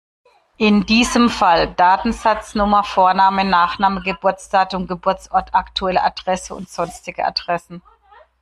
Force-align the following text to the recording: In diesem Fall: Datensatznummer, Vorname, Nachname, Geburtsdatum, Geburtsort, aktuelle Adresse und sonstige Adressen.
In 0.57 0.87
diesem 0.87 1.29
Fall: 1.29 1.75
Datensatznummer, 1.75 2.83
Vorname, 2.83 3.43
Nachname, 3.45 4.01
Geburtsdatum, 4.01 4.87
Geburtsort, 4.87 5.53
aktuelle 5.53 6.01
Adresse 6.01 6.55
und 6.55 6.67
sonstige 6.71 7.23
Adressen. 7.23 7.83